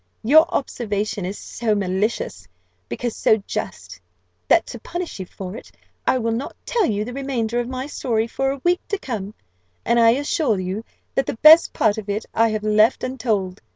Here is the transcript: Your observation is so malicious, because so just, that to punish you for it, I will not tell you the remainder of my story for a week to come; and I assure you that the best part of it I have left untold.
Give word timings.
Your 0.23 0.47
observation 0.51 1.25
is 1.27 1.37
so 1.37 1.75
malicious, 1.75 2.47
because 2.89 3.15
so 3.15 3.37
just, 3.45 3.99
that 4.47 4.65
to 4.65 4.79
punish 4.79 5.19
you 5.19 5.27
for 5.27 5.55
it, 5.55 5.71
I 6.07 6.17
will 6.17 6.31
not 6.31 6.55
tell 6.65 6.87
you 6.87 7.05
the 7.05 7.13
remainder 7.13 7.59
of 7.59 7.69
my 7.69 7.85
story 7.85 8.25
for 8.25 8.49
a 8.49 8.61
week 8.63 8.79
to 8.87 8.97
come; 8.97 9.35
and 9.85 9.99
I 9.99 10.09
assure 10.17 10.59
you 10.59 10.83
that 11.13 11.27
the 11.27 11.37
best 11.43 11.71
part 11.71 11.99
of 11.99 12.09
it 12.09 12.25
I 12.33 12.49
have 12.49 12.63
left 12.63 13.03
untold. 13.03 13.61